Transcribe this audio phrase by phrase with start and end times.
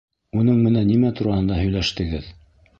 [0.39, 2.35] Уның менән нимә тураһында һөйләштегеҙ?